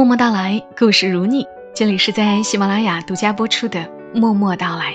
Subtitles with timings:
[0.00, 1.46] 默默到来，故事如你。
[1.74, 3.80] 这里是在喜马拉雅独家播出的
[4.18, 4.94] 《默默到来》，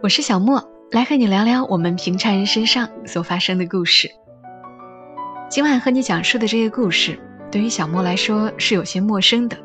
[0.00, 0.62] 我是小莫，
[0.92, 4.08] 来和你聊聊我们平常人身上所发生的故事。
[5.50, 7.18] 今晚和你讲述的这个故事，
[7.50, 9.56] 对于小莫来说是有些陌生的，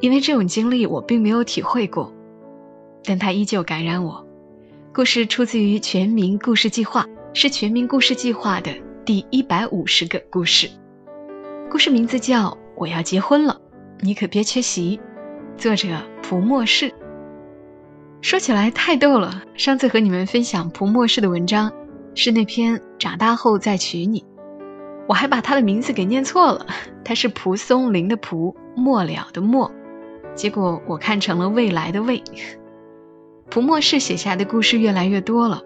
[0.00, 2.12] 因为这种经历我并没有体会过，
[3.02, 4.26] 但它依旧感染我。
[4.92, 8.70] 故事出自于全民故事计划，是全民故事计划的
[9.06, 10.68] 第一百五十个故事。
[11.70, 13.54] 故事名字叫《我要结婚了》，
[14.00, 15.00] 你可别缺席。
[15.56, 15.88] 作者
[16.22, 16.94] 蒲默氏。
[18.20, 21.72] 说起来太逗了，上次和你们分享蒲默氏的文章，
[22.14, 24.20] 是那篇《长大后再娶你》，
[25.08, 26.66] 我还把他的名字给念错了，
[27.04, 29.72] 他是蒲松龄的蒲，末了的末，
[30.36, 32.22] 结果我看成了未来的未。
[33.50, 35.62] 蒲默氏写下的故事越来越多了，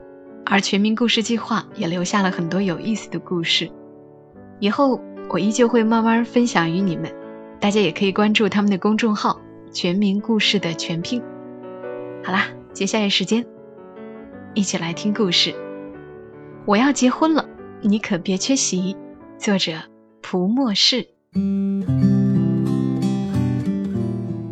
[0.46, 3.70] 而全民故事计划也留下了很多有意思的故事，
[4.60, 4.98] 以后。
[5.32, 7.10] 我依旧会慢慢分享于你们，
[7.58, 9.40] 大家也可以关注他们的公众号
[9.72, 11.22] “全民故事”的全拼。
[12.22, 13.46] 好啦，接下来时间，
[14.52, 15.54] 一起来听故事。
[16.66, 17.48] 我要结婚了，
[17.80, 18.94] 你可别缺席。
[19.38, 19.72] 作者：
[20.20, 21.08] 蒲默氏。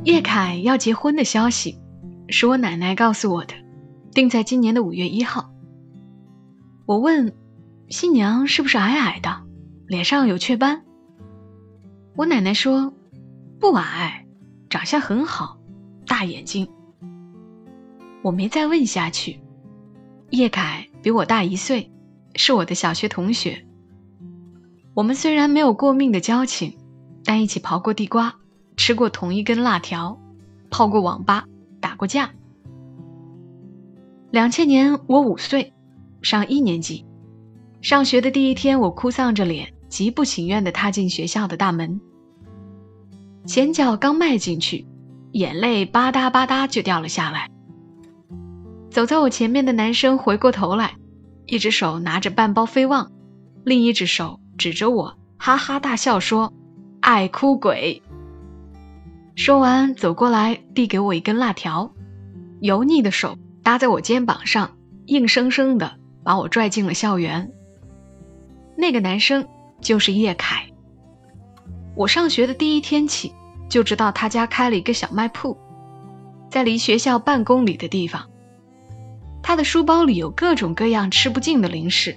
[0.05, 1.79] 叶凯要结婚的消息，
[2.31, 3.53] 是我奶奶告诉我的，
[4.15, 5.51] 定在今年的五月一号。
[6.87, 7.35] 我问
[7.91, 9.50] 新娘是不是矮矮的？
[9.91, 10.85] 脸上有雀斑，
[12.15, 12.95] 我奶奶说
[13.59, 14.25] 不矮，
[14.69, 15.59] 长相很好，
[16.07, 16.69] 大眼睛。
[18.23, 19.41] 我没再问下去。
[20.31, 21.91] 叶凯比我大一岁，
[22.37, 23.67] 是我的小学同学。
[24.95, 26.79] 我们虽然没有过命的交情，
[27.25, 28.37] 但一起刨过地瓜，
[28.77, 30.21] 吃过同一根辣条，
[30.71, 31.47] 泡过网吧，
[31.81, 32.31] 打过架。
[34.31, 35.73] 两千年我五岁，
[36.23, 37.05] 上一年级，
[37.83, 39.75] 上学的第一天，我哭丧着脸。
[39.91, 42.01] 极不情愿地踏进学校的大门，
[43.45, 44.87] 前脚刚迈进去，
[45.33, 47.51] 眼泪吧嗒吧嗒就掉了下来。
[48.89, 50.95] 走在我前面的男生回过头来，
[51.45, 53.11] 一只手拿着半包飞旺，
[53.65, 56.53] 另一只手指着我，哈哈大笑说
[57.03, 58.01] ：“爱哭鬼。”
[59.35, 61.93] 说完走过来，递给我一根辣条，
[62.61, 64.77] 油腻的手搭在我肩膀上，
[65.07, 67.51] 硬生生的把我拽进了校园。
[68.77, 69.49] 那个男生。
[69.81, 70.67] 就是叶凯。
[71.95, 73.35] 我上学的第一天起
[73.69, 75.59] 就知道他家开了一个小卖铺，
[76.49, 78.29] 在离学校半公里的地方。
[79.43, 82.17] 他的书包里有各种各样吃不尽的零食。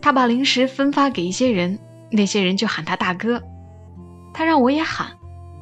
[0.00, 1.78] 他把零食分发给一些人，
[2.10, 3.42] 那些人就喊他大哥。
[4.32, 5.16] 他让我也喊，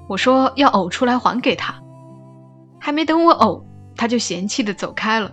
[0.08, 1.82] 我说要呕出来还给他。
[2.78, 3.62] 还没等我呕，
[3.96, 5.32] 他就嫌弃的走开了。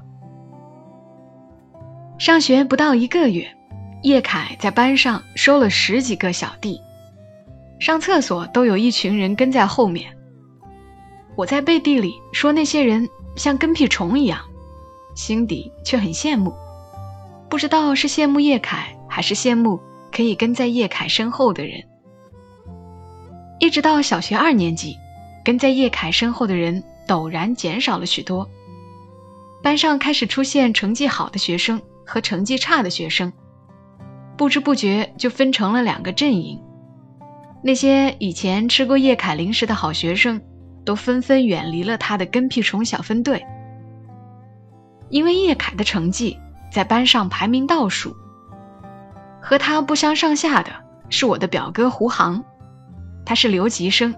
[2.17, 3.57] 上学不到一个月。
[4.01, 6.81] 叶凯在班上收了十几个小弟，
[7.79, 10.17] 上厕所都有一群人跟在后面。
[11.35, 14.39] 我在背地里说那些人像跟屁虫一样，
[15.15, 16.51] 心底却很羡慕，
[17.47, 19.79] 不知道是羡慕叶凯，还是羡慕
[20.11, 21.83] 可以跟在叶凯身后的人。
[23.59, 24.97] 一直到小学二年级，
[25.45, 28.49] 跟在叶凯身后的人陡然减少了许多，
[29.61, 33.31] 班上开始出现成绩好的学生和成绩差的学生。
[34.37, 36.59] 不知不觉就分成了两个阵营，
[37.63, 40.41] 那些以前吃过叶凯零食的好学生，
[40.83, 43.45] 都纷纷远离了他的跟屁虫小分队。
[45.09, 46.39] 因为叶凯的成绩
[46.71, 48.15] 在班上排名倒数，
[49.41, 50.71] 和他不相上下的
[51.09, 52.43] 是我的表哥胡航，
[53.25, 54.15] 他是留级生，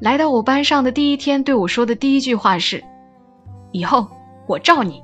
[0.00, 2.84] 来到我班上的第一天对我说的第一句话是
[3.72, 4.08] ：“以后
[4.46, 5.02] 我罩你。”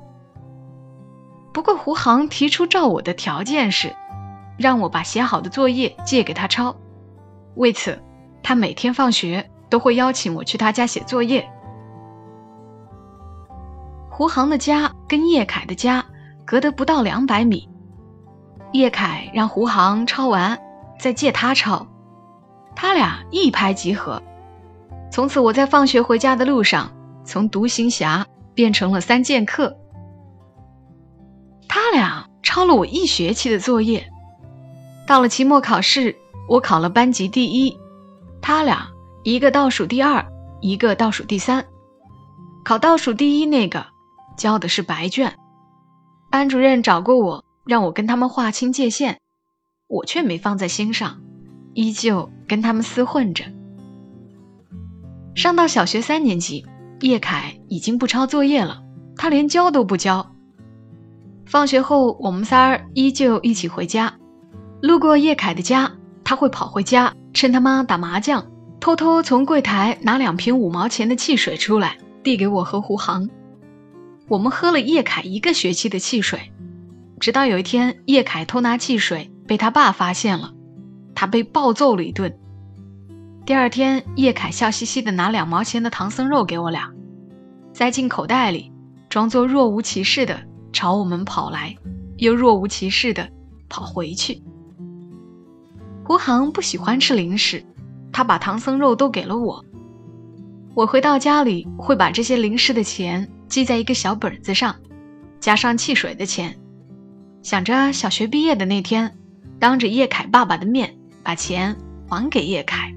[1.53, 3.95] 不过胡航提出罩我的条件是。
[4.57, 6.75] 让我把写好的作业借给他抄，
[7.55, 8.01] 为此，
[8.43, 11.49] 他每天放学都会邀请我去他家写作业。
[14.09, 16.05] 胡航的家跟叶凯的家
[16.45, 17.67] 隔得不到两百米，
[18.73, 20.59] 叶凯让胡航抄完
[20.99, 21.87] 再借他抄，
[22.75, 24.21] 他俩一拍即合。
[25.11, 26.91] 从此，我在放学回家的路上，
[27.23, 29.75] 从独行侠变成了三剑客。
[31.67, 34.10] 他俩抄了我一学期的作业。
[35.07, 36.15] 到了期末考试，
[36.47, 37.77] 我考了班级第一，
[38.41, 38.87] 他俩
[39.23, 40.25] 一个倒数第二，
[40.61, 41.65] 一个倒数第三。
[42.63, 43.85] 考倒数第一那个
[44.37, 45.35] 交的是白卷，
[46.29, 49.17] 班主任找过我，让我跟他们划清界限，
[49.87, 51.19] 我却没放在心上，
[51.73, 53.45] 依旧跟他们厮混着。
[55.35, 56.65] 上到小学三年级，
[56.99, 58.83] 叶凯已经不抄作业了，
[59.17, 60.35] 他连交都不交。
[61.47, 64.19] 放学后，我们仨依旧一起回家。
[64.81, 65.91] 路过叶凯的家，
[66.23, 68.43] 他会跑回家，趁他妈打麻将，
[68.79, 73.29] 偷偷从柜台拿两瓶五毛钱的汽水出来，递给我和胡航。
[74.27, 76.51] 我们喝了叶凯一个学期的汽水，
[77.19, 80.51] 直到有一天，叶凯偷拿汽水被他爸发现了，
[81.13, 82.35] 他被暴揍了一顿。
[83.45, 86.91] 第二天，叶凯笑嘻嘻的拿两毛钱的唐僧肉给我俩，
[87.73, 88.71] 塞进口袋里，
[89.09, 90.41] 装作若无其事的
[90.73, 91.75] 朝我们跑来，
[92.17, 93.29] 又若无其事的
[93.69, 94.41] 跑回去。
[96.11, 97.63] 胡航不喜欢吃零食。
[98.11, 99.63] 他把唐僧肉都给了我。
[100.73, 104.75] 我回到家里会把这些零食的钱记在一个小本子上，
[105.39, 106.59] 加上汽水的钱，
[107.41, 109.15] 想着小学毕业的那天，
[109.57, 111.77] 当着叶凯爸爸的面把钱
[112.09, 112.93] 还给叶凯。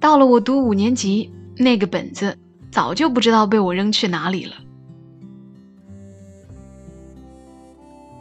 [0.00, 2.38] 到了我读五年级，那个本子
[2.70, 4.54] 早就不知道被我扔去哪里了。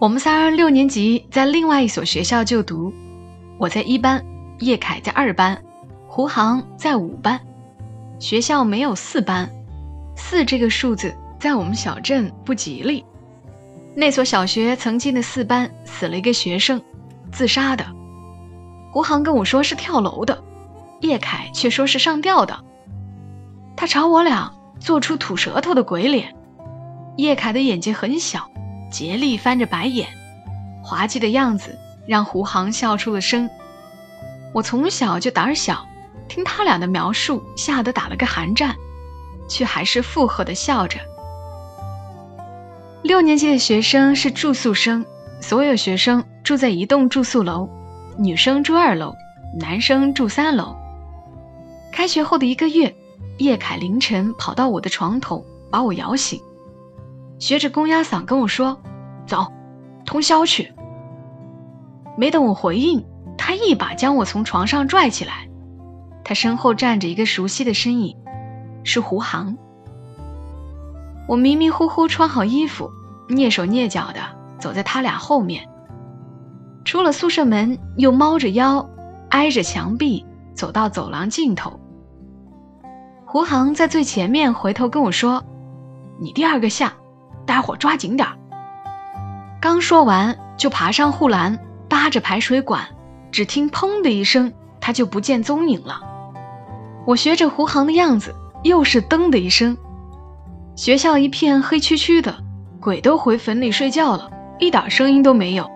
[0.01, 2.93] 我们仨六年级在另外一所学校就读，
[3.63, 4.21] 我在一班。
[4.59, 5.61] 叶凯在二班，
[6.05, 7.39] 胡航在五班。
[8.19, 9.49] 学校没有四班，
[10.17, 13.05] 四这个数字在我们小镇不吉利。
[13.95, 16.81] 那所小学曾经的四班死了一个学生，
[17.31, 17.85] 自杀的。
[18.91, 20.43] 胡航跟我说是跳楼的，
[20.99, 22.65] 叶凯却说是上吊的。
[23.77, 26.35] 他朝我俩做出吐舌头的鬼脸。
[27.15, 28.49] 叶凯的眼睛很小，
[28.91, 30.09] 竭力翻着白眼，
[30.83, 33.49] 滑稽的样子让胡航笑出了声。
[34.53, 35.87] 我从小就胆小，
[36.27, 38.75] 听他俩的描述，吓得打了个寒战，
[39.49, 40.99] 却还是附和的笑着。
[43.01, 45.05] 六年级的学生是住宿生，
[45.41, 47.69] 所有学生住在一栋住宿楼，
[48.17, 49.13] 女生住二楼，
[49.59, 50.75] 男生住三楼。
[51.91, 52.95] 开学后的一个月，
[53.37, 56.41] 叶凯凌晨跑到我的床头，把我摇醒，
[57.39, 58.81] 学着公鸭嗓跟我说
[59.27, 59.51] ：“走，
[60.05, 60.72] 通宵去。”
[62.17, 63.05] 没等我回应。
[63.37, 65.49] 他一把将我从床上拽起来，
[66.23, 68.15] 他身后站着一个熟悉的身影，
[68.83, 69.57] 是胡航。
[71.27, 72.91] 我迷迷糊糊穿好衣服，
[73.29, 74.21] 蹑手蹑脚的
[74.59, 75.67] 走在他俩后面，
[76.85, 78.87] 出了宿舍门，又猫着腰，
[79.29, 81.79] 挨着墙壁走到走廊尽头。
[83.25, 85.43] 胡航在最前面回头跟我说
[86.21, 86.93] ：“你第二个下，
[87.47, 88.27] 待会儿抓紧点。”
[89.59, 91.57] 刚说完，就爬上护栏，
[91.93, 92.87] 扒着排水管。
[93.31, 94.51] 只听“砰”的一声，
[94.81, 96.01] 他就不见踪影了。
[97.05, 99.77] 我学着胡航的样子，又是“噔”的一声，
[100.75, 102.35] 学校一片黑黢黢的，
[102.79, 105.69] 鬼都回坟里睡觉了，一点声音都没有。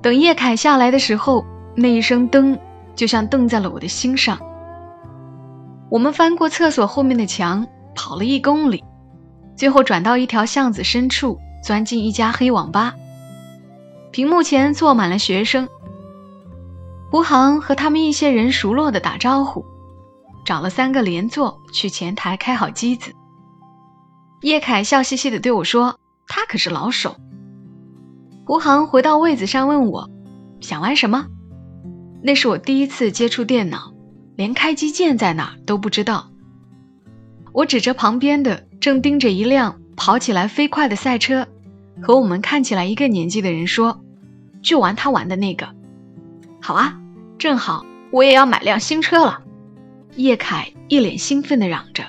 [0.00, 1.44] 等叶凯下来的时候，
[1.74, 2.58] 那一声“噔”
[2.96, 4.38] 就像瞪在了我的心上。
[5.90, 8.82] 我们翻过厕所后面的墙，跑了一公里，
[9.56, 12.94] 最后转到一条巷子深处，钻进一家黑网吧。
[14.12, 15.66] 屏幕前坐满了学生。
[17.10, 19.64] 胡航和他们一些人熟络的打招呼，
[20.44, 23.12] 找了三个连座去前台开好机子。
[24.42, 25.98] 叶凯笑嘻嘻的对我说
[26.28, 27.16] ：“他可是老手。”
[28.44, 30.10] 胡航回到位子上问我
[30.60, 31.26] ：“想玩什么？”
[32.22, 33.94] 那是我第一次接触电脑，
[34.36, 36.28] 连开机键在哪都不知道。
[37.52, 41.46] 我指着旁边的正盯着一辆跑起来飞快的赛车，
[42.00, 44.00] 和我们看起来一个年纪的人说
[44.62, 45.68] ：“就玩他玩的那个。”
[46.62, 46.98] 好啊。
[47.38, 49.42] 正好我也要买辆新车了，
[50.14, 52.04] 叶凯一脸兴奋地嚷着。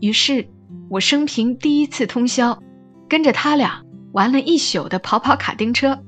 [0.00, 0.48] 于是，
[0.88, 2.60] 我生平第一次通宵，
[3.08, 6.02] 跟着他俩玩了一宿的跑跑卡丁车。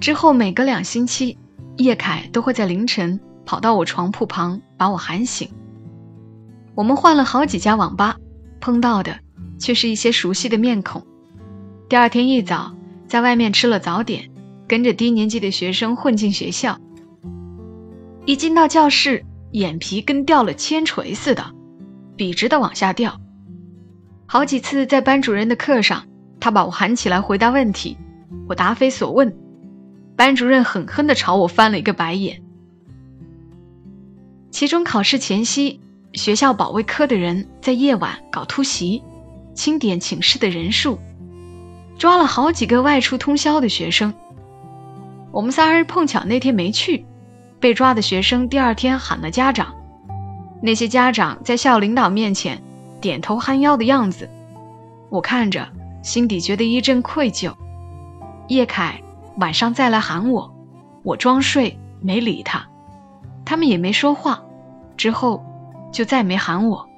[0.00, 1.36] 之后每隔两星期，
[1.78, 5.50] 叶凯都会在凌晨跑到我床铺旁把我喊醒。
[6.76, 8.16] 我们换了好几家网吧，
[8.60, 9.18] 碰到的
[9.64, 11.06] 却是一些熟悉的面孔。
[11.88, 12.74] 第二天一早，
[13.08, 14.30] 在外面吃了早点。
[14.66, 16.78] 跟着低年级的学生混进学校，
[18.26, 21.54] 一进到教室，眼皮跟掉了铅锤似的，
[22.14, 23.18] 笔直的往下掉。
[24.26, 26.04] 好几次在班主任的课上，
[26.40, 27.96] 他把我喊起来回答问题，
[28.48, 29.34] 我答非所问，
[30.14, 32.42] 班主任狠狠地朝我翻了一个白眼。
[34.50, 35.80] 期中考试前夕，
[36.14, 39.02] 学校保卫科的人在夜晚搞突袭，
[39.54, 40.98] 清点寝室的人数，
[41.96, 44.12] 抓了好几个外出通宵的学生。
[45.30, 47.06] 我们仨人碰巧那天没去，
[47.60, 49.74] 被抓的学生第二天喊了家长。
[50.62, 52.62] 那些家长在校领导面前
[53.00, 54.30] 点头哈腰的样子，
[55.10, 55.68] 我看着
[56.02, 57.52] 心底觉得一阵愧疚。
[58.48, 59.00] 叶凯
[59.38, 60.54] 晚上再来喊我，
[61.02, 62.66] 我装睡没理他，
[63.44, 64.42] 他们也没说话，
[64.96, 65.44] 之后
[65.92, 66.88] 就再没喊我。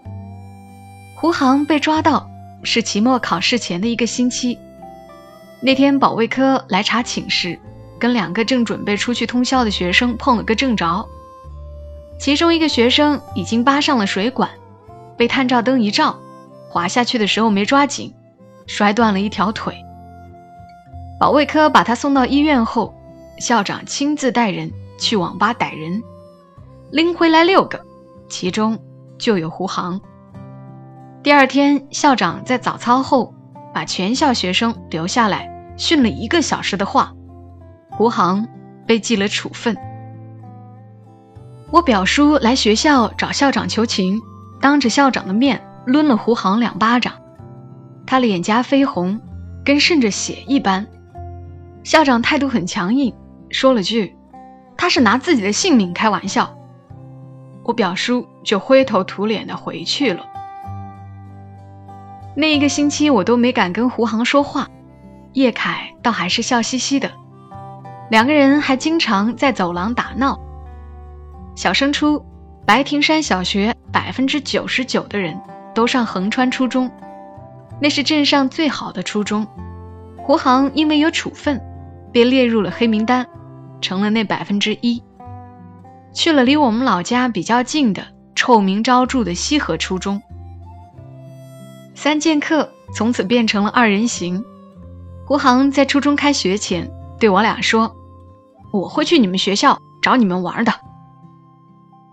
[1.17, 2.29] 胡航被抓到
[2.67, 4.59] 是期末考试前的一个星期，
[5.63, 7.59] 那天保卫科来查寝室。
[7.99, 11.09] 跟两个正准备出去通宵的学生碰了个正着，
[12.19, 14.51] 其中一个学生已经扒上了水管，
[15.17, 16.19] 被探照灯一照，
[16.69, 18.13] 滑下去的时候没抓紧，
[18.67, 19.75] 摔断了一条腿。
[21.19, 22.95] 保卫科把他送到医院后，
[23.39, 26.03] 校长亲自带人去网吧逮人，
[26.91, 27.81] 拎回来六个，
[28.29, 28.79] 其中
[29.17, 29.99] 就有胡航。
[31.27, 33.35] 第二天，校长在早操后
[33.75, 37.13] 把全校学生留下来训了一个小时的话，
[37.91, 38.47] 胡航
[38.87, 39.77] 被记了处分。
[41.73, 44.21] 我表叔来学校找校长求情，
[44.61, 47.15] 当着校长的面抡了胡航两巴掌，
[48.07, 49.21] 他脸颊绯红，
[49.65, 50.87] 跟渗着血一般。
[51.83, 53.13] 校长态度很强硬，
[53.51, 54.15] 说了句
[54.79, 56.57] ：“他是拿自己的性命开玩笑。”
[57.67, 60.25] 我表叔就灰头土脸的回去了。
[62.37, 64.69] 那一个星期我都没敢跟胡航说话，
[65.33, 67.11] 叶凯倒还是笑嘻嘻的，
[68.11, 70.39] 两个人还经常在走廊打闹。
[71.55, 72.25] 小升初，
[72.67, 75.41] 白亭山小学百分之九十九的人
[75.75, 76.91] 都上横川初中，
[77.81, 79.47] 那是镇上最好的初中。
[80.19, 81.61] 胡航因为有处分。
[82.13, 83.27] 被列入了黑名单，
[83.83, 85.03] 成了那百分之一。
[86.15, 90.23] 去了离我们老家比较近的臭名昭著的西河初中。
[91.97, 94.45] 三剑客从此变成了二人行。
[95.25, 97.97] 胡航在初中开学前对我俩说
[98.71, 100.73] ：“我会去你们学校找你们玩的。”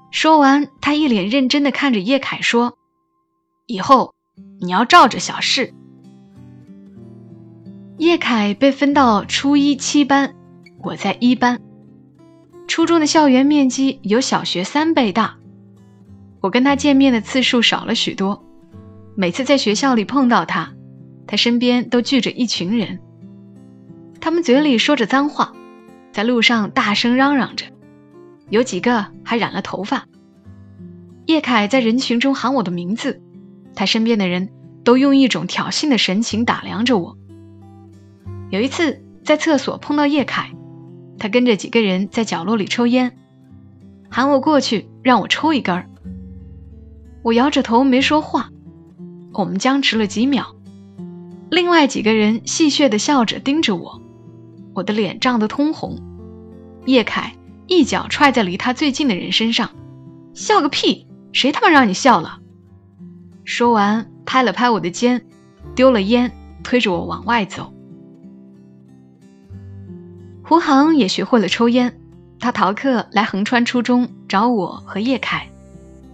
[0.10, 2.78] 说完，他一脸认真的看着叶凯说
[3.68, 4.16] ：“以后
[4.62, 5.74] 你要照着小事。”
[8.00, 10.34] 叶凯被分到初一七班，
[10.82, 11.62] 我在一班。
[12.68, 15.36] 初中的校园面积有小学三倍大，
[16.40, 18.43] 我跟他见面的次数少了许多。
[19.16, 20.74] 每次在学校里碰到他，
[21.28, 23.00] 他身边都聚着一群人，
[24.20, 25.54] 他们嘴里说着脏话，
[26.12, 27.66] 在路上大声嚷嚷着，
[28.50, 30.06] 有几个还染了头发。
[31.28, 33.22] 叶凯在人群中喊我的名字，
[33.76, 34.50] 他身边的人
[34.84, 37.16] 都用一种挑衅的神情打量着我。
[38.50, 40.52] 有一次在厕所碰到叶凯，
[41.20, 43.16] 他跟着几个人在角落里抽烟，
[44.10, 45.88] 喊我过去让我抽一根儿。
[47.22, 48.50] 我摇着头没说话，
[49.34, 50.56] 我们僵持了几秒。
[51.50, 54.02] 另外几个人戏谑的笑着盯着我，
[54.74, 56.00] 我的脸涨得通红。
[56.86, 57.36] 叶凯
[57.68, 59.70] 一脚踹在离他最近的人身上，
[60.34, 61.08] 笑个屁！
[61.32, 62.40] 谁他妈让你笑了？
[63.44, 65.26] 说完拍了拍我的肩，
[65.76, 66.32] 丢了烟，
[66.64, 67.74] 推着我往外走。
[70.44, 72.00] 胡航也学会了抽烟，
[72.40, 75.50] 他逃课来横川初中找我和叶凯，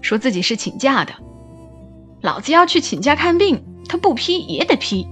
[0.02, 1.14] 说自己是请假的。
[2.22, 5.08] 老子要去请假看病，他不批也得批。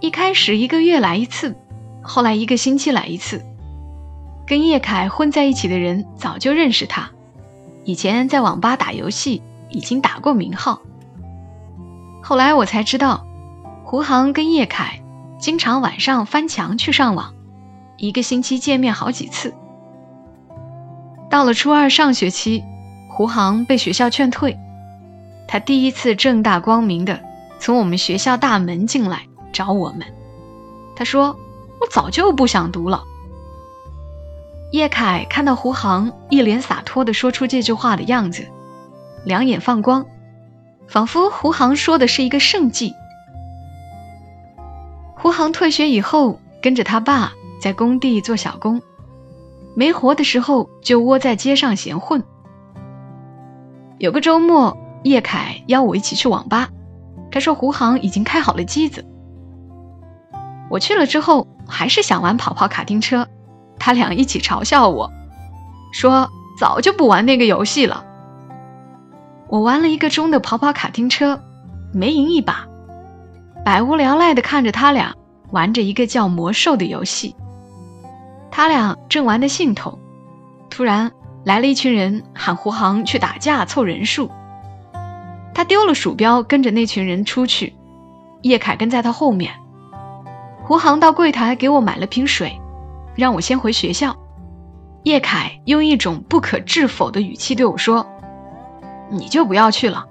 [0.00, 1.56] 一开始一个月来一次，
[2.02, 3.42] 后来一个星期来一次。
[4.46, 7.10] 跟叶凯混在一起的人早就认识他，
[7.84, 10.80] 以前在网吧打游戏已经打过名号。
[12.22, 13.26] 后来我才知道，
[13.84, 15.00] 胡航跟叶凯。
[15.38, 17.34] 经常晚上翻墙去上网，
[17.98, 19.52] 一个星期见面好几次。
[21.28, 22.64] 到了初二上学期，
[23.10, 24.58] 胡航被学校劝退，
[25.48, 27.20] 他第一次正大光明的
[27.58, 30.06] 从我们学校大门进来找我们。
[30.94, 31.38] 他说
[31.80, 33.04] ：“我早就不想读了。”
[34.72, 38.46] 叶凯看到胡航一脸洒脱的说出这句话的样子，
[39.24, 40.06] 两眼放光，
[40.88, 42.92] 仿佛胡航说的是一个圣迹。
[45.14, 48.82] 胡航退学以后，跟着他爸在工地做小工，
[49.74, 52.22] 没活的时候就窝在街上闲混。
[53.98, 54.76] 有个周末，
[55.08, 56.68] 叶凯邀我一起去网吧，
[57.30, 59.04] 他说胡航已经开好了机子。
[60.68, 63.28] 我去了之后，还是想玩跑跑卡丁车，
[63.78, 65.12] 他俩一起嘲笑我，
[65.92, 68.04] 说早就不玩那个游戏了。
[69.48, 71.40] 我玩了一个钟的跑跑卡丁车，
[71.92, 72.66] 没赢一把。
[73.64, 75.14] 百无聊赖地看着他俩
[75.50, 77.36] 玩着一个叫魔兽的游戏，
[78.50, 79.98] 他俩正玩得兴头，
[80.68, 81.12] 突然
[81.44, 84.28] 来了一群人喊胡航去打架凑人数。
[85.56, 87.72] 他丢了鼠标，跟着那群人出去。
[88.42, 89.54] 叶凯跟在他后面。
[90.62, 92.60] 胡航到柜台给我买了瓶水，
[93.14, 94.14] 让我先回学校。
[95.04, 98.06] 叶凯用一种不可置否的语气对我说
[99.08, 100.06] ：“你就不要去了，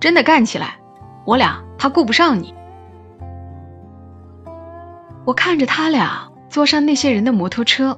[0.00, 0.80] 真的干起来，
[1.24, 2.52] 我俩怕顾不上你。”
[5.24, 7.96] 我看着他俩坐上那些人的摩托车，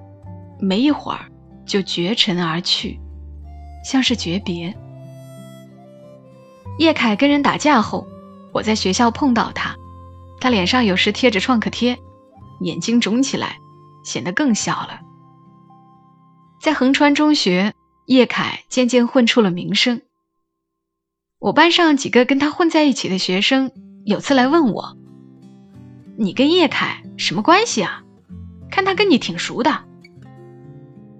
[0.60, 1.20] 没一会儿
[1.64, 3.00] 就绝尘而去，
[3.82, 4.76] 像是诀别。
[6.78, 8.06] 叶凯跟人打架后，
[8.52, 9.76] 我在学校碰到他，
[10.40, 11.98] 他脸上有时贴着创可贴，
[12.60, 13.58] 眼睛肿起来，
[14.04, 15.00] 显得更小了。
[16.60, 17.74] 在横川中学，
[18.06, 20.02] 叶凯渐渐混出了名声。
[21.38, 23.72] 我班上几个跟他混在一起的学生，
[24.04, 24.96] 有次来问我
[26.16, 28.02] ：“你跟叶凯什么关系啊？
[28.70, 29.84] 看他跟你挺熟的。”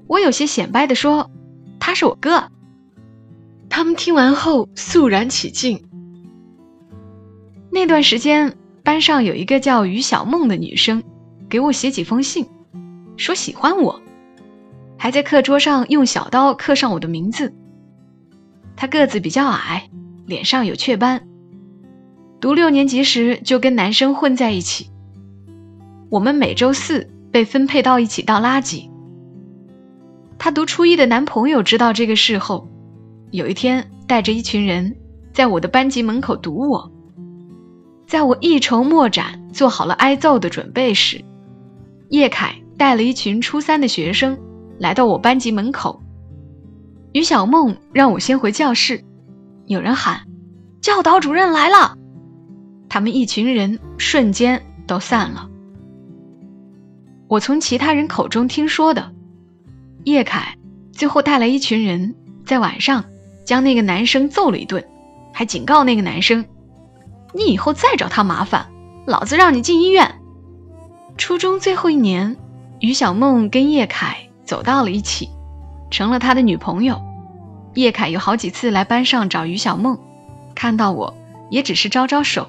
[0.08, 1.30] 我有些显摆的说
[1.80, 2.50] ：“他是我哥。”
[3.74, 5.82] 他们听完后肃然起敬。
[7.70, 11.02] 那段时间，班上有一个叫于小梦的女生，
[11.48, 12.46] 给我写几封信，
[13.16, 14.02] 说喜欢我，
[14.98, 17.54] 还在课桌上用小刀刻上我的名字。
[18.76, 19.88] 她个子比较矮，
[20.26, 21.26] 脸上有雀斑。
[22.42, 24.90] 读六年级时就跟男生混在一起。
[26.10, 28.90] 我们每周四被分配到一起倒垃圾。
[30.36, 32.68] 她读初一的男朋友知道这个事后，
[33.32, 34.94] 有一天带着一群人
[35.32, 36.92] 在我的班级门口堵我。
[38.06, 41.24] 在我一筹莫展、做好了挨揍的准备时，
[42.10, 44.38] 叶凯带了一群初三的学生
[44.78, 46.02] 来到我班级门口。
[47.12, 49.02] 于小梦让我先回教室，
[49.64, 50.20] 有人喊
[50.82, 51.96] ：“教导主任来了！”
[52.90, 55.48] 他们一群人瞬间都散了。
[57.28, 59.10] 我从其他人口中听说的，
[60.04, 60.58] 叶凯
[60.92, 63.02] 最后带来一群人，在晚上
[63.44, 64.84] 将那个男生揍了一顿，
[65.32, 66.44] 还警告那个男生。
[67.32, 68.66] 你以后再找他麻烦，
[69.06, 70.20] 老子让你进医院。
[71.16, 72.36] 初中最后一年，
[72.80, 75.30] 于小梦跟叶凯走到了一起，
[75.90, 77.00] 成了他的女朋友。
[77.74, 79.98] 叶凯有好几次来班上找于小梦，
[80.54, 81.14] 看到我
[81.50, 82.48] 也只是招招手。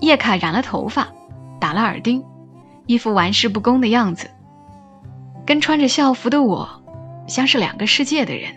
[0.00, 1.08] 叶凯染了头发，
[1.60, 2.24] 打了耳钉，
[2.86, 4.28] 一副玩世不恭的样子，
[5.46, 6.68] 跟穿着校服的我
[7.26, 8.50] 像是两个世界的人。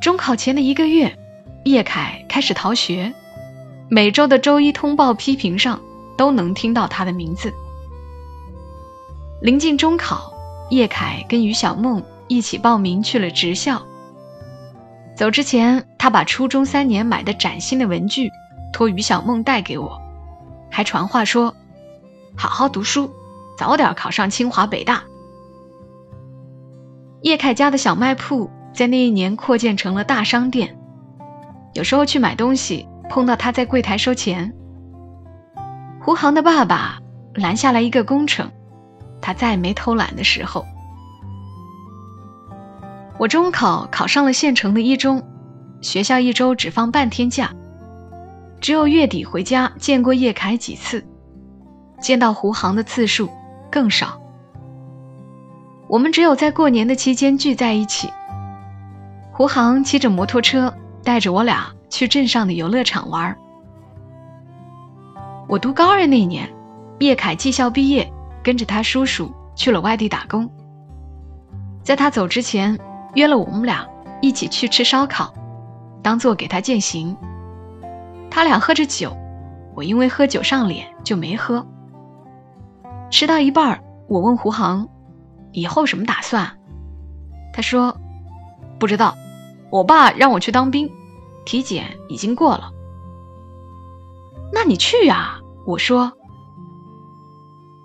[0.00, 1.18] 中考前的一个月，
[1.64, 3.12] 叶凯开始逃学，
[3.88, 5.80] 每周的周一通报批评上
[6.16, 7.52] 都能听到他的名字。
[9.42, 10.32] 临近中考，
[10.70, 13.82] 叶凯跟于小梦一起报名去了职校。
[15.16, 18.30] 走之前，他把初中三年买的崭新的文具
[18.72, 20.00] 托于小梦带给我，
[20.70, 21.54] 还传话说
[22.36, 23.10] ：“好好读书，
[23.58, 25.04] 早点考上清华北大。”
[27.22, 28.50] 叶凯家的小卖铺。
[28.72, 30.78] 在那一年扩建成了大商店，
[31.74, 34.54] 有时候去买东西碰到他在柜台收钱。
[36.00, 37.00] 胡航的爸爸
[37.34, 38.48] 拦下来一个工程，
[39.20, 40.64] 他再没偷懒的时候。
[43.18, 45.20] 我中考考上了县城的一中，
[45.82, 47.52] 学校一周只放半天假，
[48.60, 51.04] 只有月底回家见过叶凯几次，
[52.00, 53.28] 见到胡航的次数
[53.68, 54.22] 更少。
[55.90, 58.12] 我们只有在过年的期间聚在一起。
[59.32, 60.72] 胡航骑着摩托车
[61.02, 63.36] 带着我俩去镇上的游乐场玩。
[65.48, 66.48] 我读高二那年，
[67.00, 68.08] 叶凯技校毕业，
[68.40, 70.48] 跟着他叔叔去了外地打工。
[71.82, 72.78] 在他走之前，
[73.14, 73.84] 约了我们俩
[74.22, 75.34] 一起去吃烧烤，
[76.04, 77.16] 当做给他践行。
[78.30, 79.16] 他俩喝着酒，
[79.74, 81.66] 我因为喝酒上脸就没喝。
[83.10, 84.88] 吃到一半，我问胡航
[85.52, 86.58] ：“以后什么打算？”
[87.52, 88.00] 他说
[88.78, 89.16] ：“不知道。”
[89.70, 90.90] 我爸让我去当兵，
[91.44, 92.72] 体检已经过了。
[94.52, 95.38] 那你去呀！
[95.64, 96.12] 我说，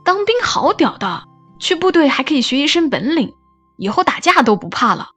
[0.03, 1.25] 当兵好屌的，
[1.59, 3.35] 去部队还可以学一身本领，
[3.77, 5.09] 以后打架都不怕了。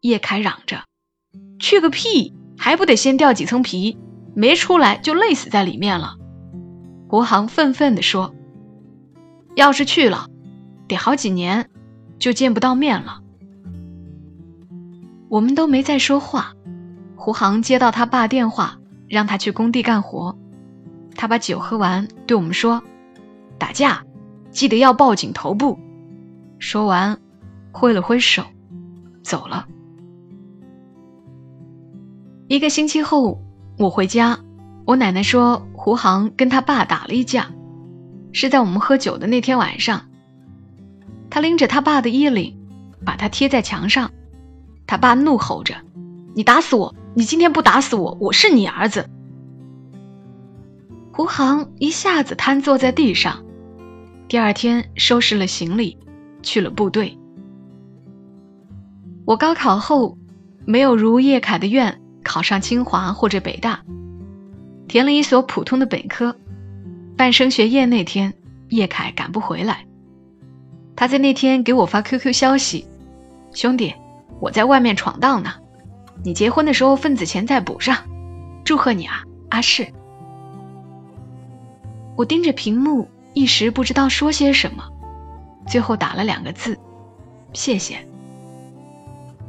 [0.00, 0.82] 叶凯嚷着
[1.60, 3.96] ：“去个屁，还不得先掉几层皮，
[4.34, 6.16] 没出来就累死在里面了。”
[7.08, 8.34] 胡航愤愤地说
[9.54, 10.26] ：“要是去了，
[10.88, 11.70] 得好几年，
[12.20, 13.20] 就见不到面了。”
[15.28, 16.54] 我们都没再说话。
[17.16, 18.78] 胡航接到他爸电话，
[19.08, 20.38] 让他去工地干活。
[21.14, 22.82] 他把酒喝完，对我们说
[23.58, 24.04] ：“打架，
[24.50, 25.78] 记得要报警头部。”
[26.58, 27.18] 说完，
[27.72, 28.42] 挥了挥手，
[29.22, 29.66] 走了。
[32.48, 33.40] 一个星期后，
[33.78, 34.38] 我回家，
[34.86, 37.50] 我奶奶说胡航跟他爸打了一架，
[38.32, 40.09] 是在我们喝酒的那天晚上。
[41.30, 42.58] 他拎着他爸的衣领，
[43.04, 44.10] 把他贴在墙上。
[44.86, 45.76] 他爸怒吼着
[46.34, 46.94] ：“你打死我！
[47.14, 49.08] 你今天不打死我，我是你儿子。”
[51.12, 53.44] 胡航一下子瘫坐在地上。
[54.28, 55.98] 第二天收拾了行李，
[56.42, 57.18] 去了部队。
[59.24, 60.18] 我高考后
[60.64, 63.80] 没有如叶凯的愿考上清华或者北大，
[64.88, 66.36] 填了一所普通的本科。
[67.16, 68.34] 办升学宴那天，
[68.70, 69.84] 叶凯赶不回来，
[70.96, 72.86] 他在那天给我发 QQ 消息
[73.54, 73.94] ：“兄弟。”
[74.40, 75.52] 我在外面闯荡呢，
[76.24, 77.98] 你结婚的时候份子钱再补上，
[78.64, 79.92] 祝贺你啊，阿世。
[82.16, 84.82] 我盯着屏幕，一时不知道说些什么，
[85.68, 86.78] 最后打了两个字：
[87.52, 87.98] 谢谢。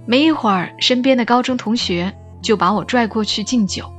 [0.06, 3.90] 没一会儿，身边的高中同学就把我拽过去敬酒。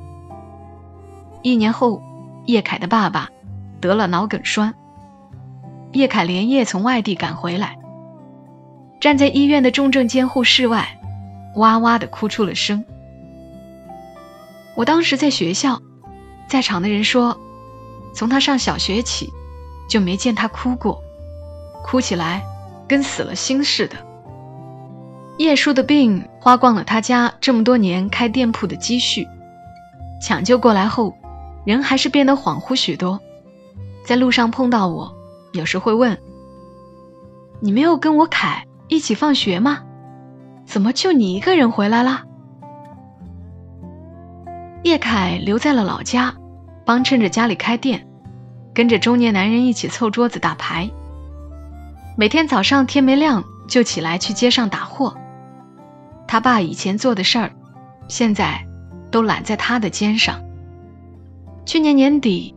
[1.40, 2.02] 一年后，
[2.44, 3.30] 叶凯的爸爸
[3.80, 4.74] 得了脑梗栓，
[5.92, 7.78] 叶凯连夜从外地赶回来，
[9.00, 10.98] 站在医院的重症监护室外，
[11.56, 12.84] 哇哇的哭出了声。
[14.74, 15.80] 我当时在学校，
[16.48, 17.38] 在场的人说，
[18.14, 19.30] 从他上小学起，
[19.88, 21.02] 就没见他哭过，
[21.84, 22.42] 哭起来
[22.88, 23.96] 跟死了心似的。
[25.38, 29.28] 叶叔的病花光了他家这么多年开店铺的积蓄，
[30.22, 31.14] 抢救过来后，
[31.66, 33.20] 人还是变得恍惚许多。
[34.06, 35.14] 在路上碰到我，
[35.52, 36.18] 有时会问
[37.60, 39.82] ：“你没有跟我凯一起放学吗？
[40.64, 42.22] 怎么就你一个人回来了？”
[44.82, 46.34] 叶凯留在了老家，
[46.84, 48.08] 帮衬着家里开店，
[48.74, 50.90] 跟着中年男人一起凑桌子打牌。
[52.16, 55.16] 每天早上天没亮就起来去街上打货。
[56.26, 57.52] 他爸以前做的事儿，
[58.08, 58.66] 现在
[59.10, 60.42] 都揽在他的肩上。
[61.64, 62.54] 去年年底，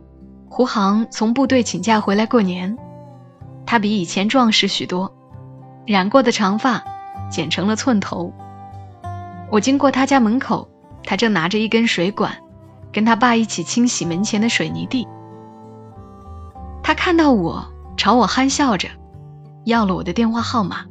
[0.48, 2.76] 胡航从部队请假回来过年，
[3.66, 5.12] 他比以前壮实许多，
[5.84, 6.82] 染过的长发
[7.28, 8.32] 剪成了寸头。
[9.50, 10.68] 我经过他家门口，
[11.04, 12.32] 他正拿着一根水管，
[12.92, 15.06] 跟他爸一起清洗门前的水泥地。
[16.82, 18.88] 他看到我，朝我憨笑着，
[19.64, 20.84] 要了我的电话号码，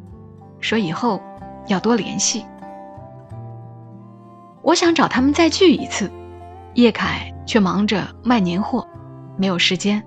[0.59, 1.21] 说以后
[1.67, 2.45] 要多联系。
[4.61, 6.11] 我想找他们再聚一次，
[6.73, 8.85] 叶凯却忙着卖年货，
[9.37, 10.03] 没有时间。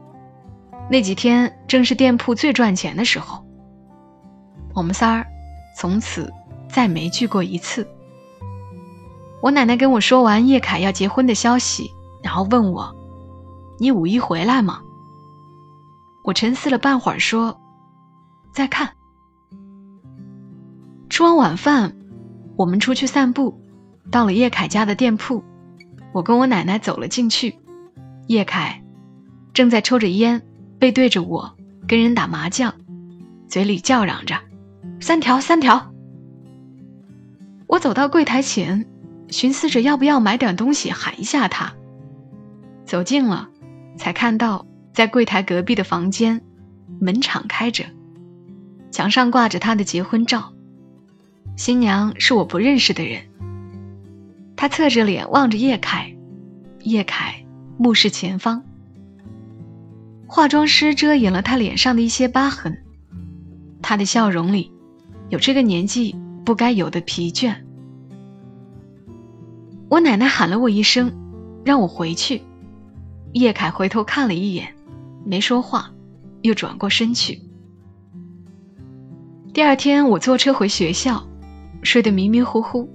[0.91, 3.45] 那几天正是店铺最赚钱的时候。
[4.75, 5.27] 我们仨儿
[5.77, 6.33] 从此
[6.69, 7.87] 再没聚过一次。
[9.43, 11.91] 我奶奶跟我说完叶凯要结婚的消息，
[12.23, 12.95] 然后问我
[13.79, 14.81] ：“你五一回来吗？”
[16.25, 17.61] 我沉思了半会儿，说
[18.53, 18.91] ：“再看。”
[21.11, 21.97] 吃完晚饭，
[22.57, 23.61] 我们出去散步。
[24.11, 25.45] 到了叶凯家的店铺，
[26.13, 27.59] 我跟我奶奶走了进去。
[28.27, 28.83] 叶凯
[29.53, 30.43] 正在抽着烟，
[30.79, 32.75] 背对着我跟人打麻将，
[33.49, 34.37] 嘴里叫嚷着
[35.01, 35.93] ：“三条，三条。”
[37.67, 38.87] 我走到柜台前，
[39.29, 41.75] 寻思着要不要买点东西喊一下他。
[42.85, 43.49] 走近了，
[43.97, 46.41] 才看到在柜台隔壁的房间，
[47.01, 47.85] 门敞开着，
[48.91, 50.53] 墙上挂着他的结婚照，
[51.57, 53.23] 新娘是我不认识的人。
[54.57, 56.15] 他侧着脸望着叶凯，
[56.81, 57.45] 叶凯
[57.79, 58.65] 目视前方。
[60.31, 62.85] 化妆师遮掩了他脸上的一些疤痕，
[63.81, 64.71] 他的笑容里
[65.31, 66.15] 有这个年纪
[66.45, 67.57] 不该有的疲倦。
[69.89, 71.11] 我奶奶喊了我一声，
[71.65, 72.43] 让我回去。
[73.33, 74.75] 叶凯回头看了一眼，
[75.25, 75.91] 没说话，
[76.43, 77.43] 又转过身去。
[79.55, 81.27] 第二天我坐车回学校，
[81.83, 82.87] 睡得迷迷糊糊。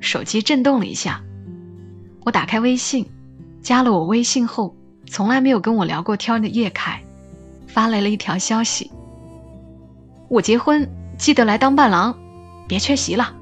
[0.00, 1.22] 手机震动了一下，
[2.24, 3.06] 我打开微信，
[3.60, 4.74] 加了我微信后
[5.06, 7.02] 从来没有跟我聊过天的叶凯，
[7.66, 8.90] 发来了一条消息
[10.28, 10.88] ：“我结婚，
[11.18, 12.16] 记得来当伴郎，
[12.66, 13.34] 别缺席了。”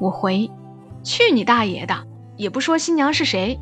[0.00, 0.50] 我回
[1.04, 2.06] ：“去你大爷的！
[2.36, 3.58] 也不说新娘是谁，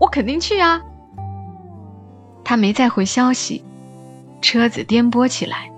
[0.00, 0.82] 我肯定去啊。”
[2.44, 3.64] 他没再回消息，
[4.40, 5.70] 车子颠簸起来，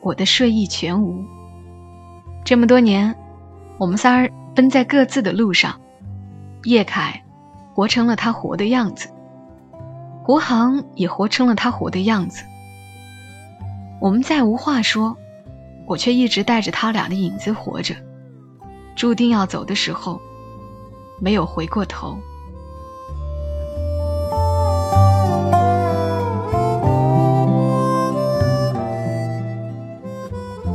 [0.00, 1.24] 我的睡意全无。
[2.44, 3.14] 这么多年，
[3.78, 4.30] 我们仨儿。
[4.52, 5.80] 奔在各自的路上，
[6.64, 7.22] 叶凯
[7.72, 9.08] 活成了他活的样子，
[10.30, 12.44] 吴航也活成了他活的样子。
[14.00, 15.16] 我们再无话说，
[15.86, 17.96] 我却一直带着他俩的影子活着，
[18.94, 20.20] 注定要走的时候，
[21.18, 22.16] 没有回过头。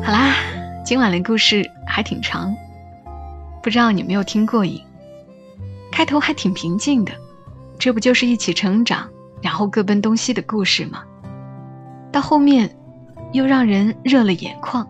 [0.04, 0.36] 好啦，
[0.84, 2.54] 今晚的故事还挺长。
[3.64, 4.84] 不知道你没有听过瘾？
[5.94, 7.14] 开头还挺平静的，
[7.80, 9.10] 这不就是一起成长，
[9.46, 11.04] 然后各奔东西的故事吗？
[12.12, 12.76] 到后面
[13.32, 14.88] 又让人热了眼眶。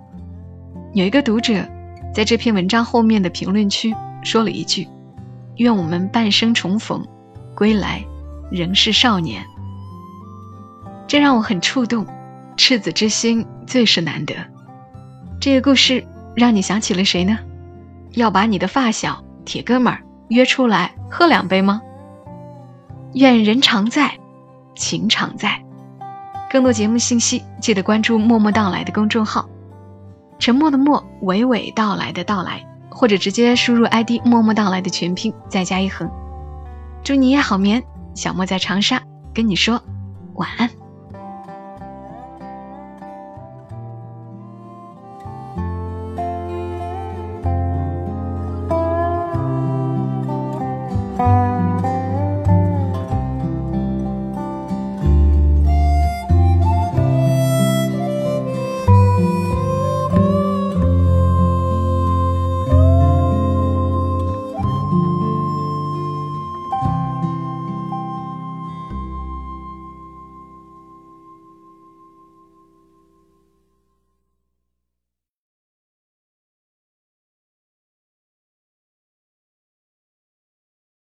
[0.93, 1.67] 有一个读者
[2.13, 4.87] 在这篇文章后面的评论区说了一句
[5.59, 7.05] ：“愿我们半生重逢，
[7.53, 8.01] 归来
[8.49, 9.43] 仍是少年。”
[11.05, 12.07] 这让我很触动，
[12.55, 14.33] 赤子之心最是难得。
[15.41, 17.37] 这个故事让你想起了谁呢？
[18.13, 21.81] 要把你的发小、铁哥们儿约出来喝两杯吗？
[23.15, 24.17] 愿人常在，
[24.75, 25.61] 情常在。
[26.49, 29.49] 更多节目信息，记得关注“默默到来”的公众号，
[30.39, 36.09] 沉默的默，娓娓道来的到来，或者直接输入 ID“ 默默到来”的全拼，再加一横。
[37.03, 37.83] 祝你夜好眠，
[38.13, 39.01] 小莫在长沙
[39.33, 39.81] 跟你说
[40.35, 40.69] 晚安。